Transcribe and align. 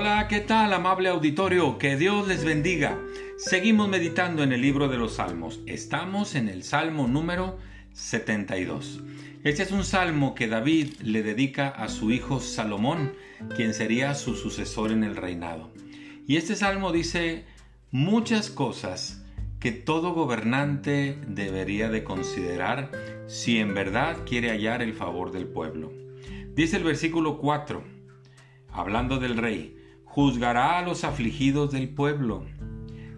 Hola, 0.00 0.28
¿qué 0.28 0.38
tal 0.38 0.72
amable 0.72 1.08
auditorio? 1.08 1.76
Que 1.76 1.96
Dios 1.96 2.28
les 2.28 2.44
bendiga. 2.44 2.96
Seguimos 3.36 3.88
meditando 3.88 4.44
en 4.44 4.52
el 4.52 4.60
libro 4.60 4.86
de 4.86 4.96
los 4.96 5.14
Salmos. 5.14 5.58
Estamos 5.66 6.36
en 6.36 6.48
el 6.48 6.62
Salmo 6.62 7.08
número 7.08 7.58
72. 7.94 9.02
Este 9.42 9.64
es 9.64 9.72
un 9.72 9.82
salmo 9.82 10.36
que 10.36 10.46
David 10.46 11.00
le 11.02 11.24
dedica 11.24 11.66
a 11.70 11.88
su 11.88 12.12
hijo 12.12 12.38
Salomón, 12.38 13.14
quien 13.56 13.74
sería 13.74 14.14
su 14.14 14.36
sucesor 14.36 14.92
en 14.92 15.02
el 15.02 15.16
reinado. 15.16 15.72
Y 16.28 16.36
este 16.36 16.54
salmo 16.54 16.92
dice 16.92 17.44
muchas 17.90 18.50
cosas 18.50 19.24
que 19.58 19.72
todo 19.72 20.14
gobernante 20.14 21.18
debería 21.26 21.90
de 21.90 22.04
considerar 22.04 22.92
si 23.26 23.58
en 23.58 23.74
verdad 23.74 24.18
quiere 24.24 24.50
hallar 24.50 24.80
el 24.80 24.94
favor 24.94 25.32
del 25.32 25.48
pueblo. 25.48 25.92
Dice 26.54 26.76
el 26.76 26.84
versículo 26.84 27.38
4, 27.38 27.82
hablando 28.70 29.18
del 29.18 29.36
rey, 29.36 29.74
juzgará 30.08 30.78
a 30.78 30.82
los 30.82 31.04
afligidos 31.04 31.70
del 31.70 31.90
pueblo, 31.90 32.44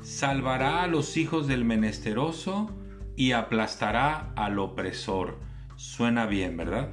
salvará 0.03 0.83
a 0.83 0.87
los 0.87 1.17
hijos 1.17 1.47
del 1.47 1.65
menesteroso 1.65 2.71
y 3.17 3.33
aplastará 3.33 4.33
al 4.35 4.59
opresor. 4.59 5.39
Suena 5.77 6.27
bien, 6.27 6.57
¿verdad? 6.57 6.91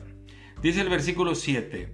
Dice 0.61 0.81
el 0.81 0.89
versículo 0.89 1.35
7, 1.35 1.93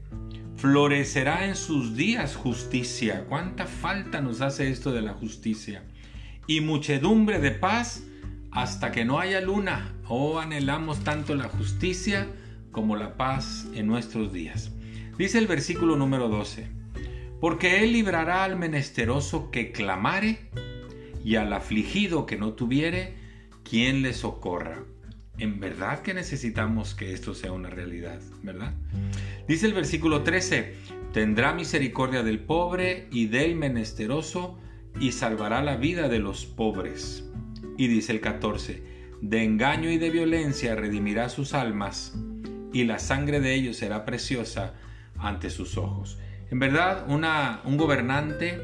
florecerá 0.57 1.47
en 1.47 1.55
sus 1.55 1.95
días 1.95 2.35
justicia. 2.35 3.25
¿Cuánta 3.27 3.65
falta 3.65 4.21
nos 4.21 4.41
hace 4.41 4.69
esto 4.69 4.91
de 4.91 5.01
la 5.01 5.13
justicia? 5.13 5.83
Y 6.45 6.61
muchedumbre 6.61 7.39
de 7.39 7.51
paz 7.51 8.03
hasta 8.51 8.91
que 8.91 9.05
no 9.05 9.19
haya 9.19 9.39
luna. 9.41 9.95
Oh, 10.07 10.39
anhelamos 10.39 11.03
tanto 11.03 11.35
la 11.35 11.47
justicia 11.47 12.27
como 12.71 12.95
la 12.95 13.15
paz 13.15 13.67
en 13.73 13.87
nuestros 13.87 14.33
días. 14.33 14.71
Dice 15.17 15.37
el 15.37 15.47
versículo 15.47 15.95
número 15.95 16.27
12, 16.27 16.82
porque 17.43 17.83
Él 17.83 17.91
librará 17.91 18.45
al 18.45 18.55
menesteroso 18.55 19.51
que 19.51 19.73
clamare 19.73 20.37
y 21.25 21.35
al 21.35 21.51
afligido 21.51 22.25
que 22.25 22.37
no 22.37 22.53
tuviere 22.53 23.15
quien 23.69 24.01
le 24.01 24.13
socorra. 24.13 24.85
En 25.37 25.59
verdad 25.59 26.03
que 26.03 26.13
necesitamos 26.13 26.95
que 26.95 27.11
esto 27.11 27.33
sea 27.33 27.51
una 27.51 27.69
realidad, 27.69 28.21
¿verdad? 28.43 28.73
Dice 29.45 29.65
el 29.65 29.73
versículo 29.73 30.23
13, 30.23 30.73
tendrá 31.11 31.53
misericordia 31.53 32.23
del 32.23 32.39
pobre 32.39 33.09
y 33.11 33.25
del 33.25 33.57
menesteroso 33.57 34.57
y 34.97 35.11
salvará 35.11 35.61
la 35.61 35.75
vida 35.75 36.07
de 36.07 36.19
los 36.19 36.45
pobres. 36.45 37.25
Y 37.77 37.87
dice 37.87 38.13
el 38.13 38.21
14, 38.21 38.83
de 39.19 39.43
engaño 39.43 39.91
y 39.91 39.97
de 39.97 40.11
violencia 40.11 40.75
redimirá 40.75 41.27
sus 41.27 41.53
almas 41.53 42.15
y 42.71 42.85
la 42.85 42.99
sangre 42.99 43.41
de 43.41 43.53
ellos 43.53 43.75
será 43.75 44.05
preciosa 44.05 44.75
ante 45.17 45.49
sus 45.49 45.75
ojos. 45.77 46.19
En 46.53 46.59
verdad, 46.59 47.05
un 47.09 47.77
gobernante 47.77 48.61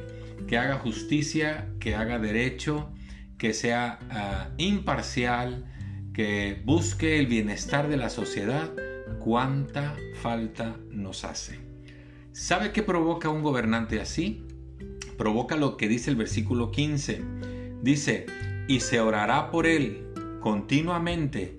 que 0.47 0.59
haga 0.59 0.77
justicia, 0.77 1.69
que 1.79 1.95
haga 1.95 2.19
derecho, 2.19 2.91
que 3.39 3.51
sea 3.51 3.97
ah, 4.11 4.49
imparcial, 4.57 5.65
que 6.13 6.61
busque 6.65 7.17
el 7.17 7.25
bienestar 7.25 7.87
de 7.87 7.97
la 7.97 8.11
sociedad, 8.11 8.69
cuánta 9.17 9.95
falta 10.21 10.77
nos 10.91 11.25
hace. 11.25 11.57
¿Sabe 12.31 12.73
qué 12.73 12.83
provoca 12.83 13.29
un 13.29 13.41
gobernante 13.41 13.99
así? 13.99 14.45
Provoca 15.17 15.55
lo 15.55 15.75
que 15.75 15.87
dice 15.87 16.11
el 16.11 16.15
versículo 16.15 16.69
15. 16.69 17.23
Dice, 17.81 18.27
y 18.67 18.81
se 18.81 18.99
orará 18.99 19.49
por 19.49 19.65
él 19.65 20.13
continuamente 20.41 21.57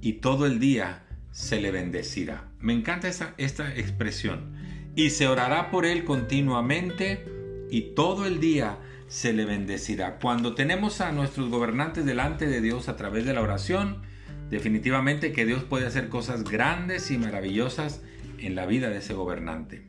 y 0.00 0.14
todo 0.14 0.44
el 0.46 0.58
día 0.58 1.04
se 1.30 1.60
le 1.60 1.70
bendecirá. 1.70 2.48
Me 2.58 2.72
encanta 2.72 3.06
esta 3.06 3.76
expresión. 3.76 4.57
Y 4.98 5.10
se 5.10 5.28
orará 5.28 5.70
por 5.70 5.86
él 5.86 6.02
continuamente 6.02 7.24
y 7.70 7.92
todo 7.94 8.26
el 8.26 8.40
día 8.40 8.78
se 9.06 9.32
le 9.32 9.44
bendecirá. 9.44 10.18
Cuando 10.18 10.56
tenemos 10.56 11.00
a 11.00 11.12
nuestros 11.12 11.50
gobernantes 11.50 12.04
delante 12.04 12.48
de 12.48 12.60
Dios 12.60 12.88
a 12.88 12.96
través 12.96 13.24
de 13.24 13.32
la 13.32 13.42
oración, 13.42 14.02
definitivamente 14.50 15.32
que 15.32 15.46
Dios 15.46 15.62
puede 15.62 15.86
hacer 15.86 16.08
cosas 16.08 16.42
grandes 16.42 17.12
y 17.12 17.16
maravillosas 17.16 18.02
en 18.38 18.56
la 18.56 18.66
vida 18.66 18.90
de 18.90 18.96
ese 18.96 19.14
gobernante. 19.14 19.86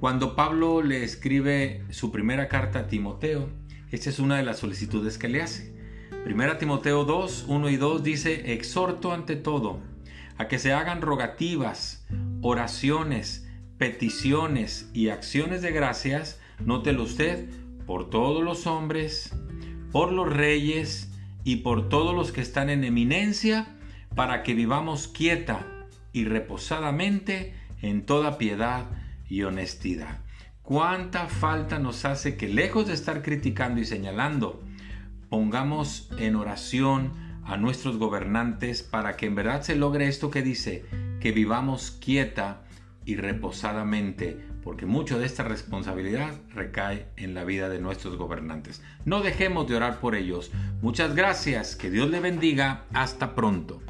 Cuando 0.00 0.34
Pablo 0.34 0.82
le 0.82 1.04
escribe 1.04 1.84
su 1.90 2.10
primera 2.10 2.48
carta 2.48 2.80
a 2.80 2.86
Timoteo, 2.88 3.48
esta 3.92 4.10
es 4.10 4.18
una 4.18 4.36
de 4.36 4.42
las 4.42 4.58
solicitudes 4.58 5.16
que 5.16 5.28
le 5.28 5.42
hace. 5.42 5.72
Primera 6.24 6.58
Timoteo 6.58 7.04
2, 7.04 7.44
1 7.46 7.70
y 7.70 7.76
2 7.76 8.02
dice, 8.02 8.52
exhorto 8.52 9.12
ante 9.12 9.36
todo 9.36 9.78
a 10.38 10.48
que 10.48 10.58
se 10.58 10.72
hagan 10.72 11.02
rogativas, 11.02 12.04
oraciones, 12.42 13.46
peticiones 13.80 14.90
y 14.92 15.08
acciones 15.08 15.62
de 15.62 15.72
gracias, 15.72 16.38
nótelo 16.62 17.04
usted, 17.04 17.48
por 17.86 18.10
todos 18.10 18.44
los 18.44 18.66
hombres, 18.66 19.34
por 19.90 20.12
los 20.12 20.30
reyes 20.30 21.10
y 21.44 21.56
por 21.56 21.88
todos 21.88 22.14
los 22.14 22.30
que 22.30 22.42
están 22.42 22.68
en 22.68 22.84
eminencia, 22.84 23.68
para 24.14 24.42
que 24.42 24.52
vivamos 24.52 25.08
quieta 25.08 25.66
y 26.12 26.26
reposadamente 26.26 27.54
en 27.80 28.04
toda 28.04 28.36
piedad 28.36 28.84
y 29.30 29.44
honestidad. 29.44 30.18
Cuánta 30.60 31.28
falta 31.28 31.78
nos 31.78 32.04
hace 32.04 32.36
que 32.36 32.48
lejos 32.48 32.86
de 32.86 32.92
estar 32.92 33.22
criticando 33.22 33.80
y 33.80 33.86
señalando, 33.86 34.62
pongamos 35.30 36.10
en 36.18 36.36
oración, 36.36 37.12
a 37.46 37.56
nuestros 37.56 37.96
gobernantes 37.96 38.82
para 38.82 39.16
que 39.16 39.24
en 39.24 39.36
verdad 39.36 39.62
se 39.62 39.74
logre 39.74 40.06
esto 40.06 40.30
que 40.30 40.42
dice, 40.42 40.84
que 41.18 41.32
vivamos 41.32 41.90
quieta 41.90 42.64
y 43.04 43.16
reposadamente, 43.16 44.36
porque 44.62 44.86
mucho 44.86 45.18
de 45.18 45.26
esta 45.26 45.42
responsabilidad 45.42 46.34
recae 46.54 47.06
en 47.16 47.34
la 47.34 47.44
vida 47.44 47.68
de 47.68 47.80
nuestros 47.80 48.16
gobernantes. 48.16 48.82
No 49.04 49.22
dejemos 49.22 49.68
de 49.68 49.76
orar 49.76 50.00
por 50.00 50.14
ellos. 50.14 50.50
Muchas 50.82 51.14
gracias, 51.14 51.76
que 51.76 51.90
Dios 51.90 52.10
le 52.10 52.20
bendiga, 52.20 52.84
hasta 52.92 53.34
pronto. 53.34 53.82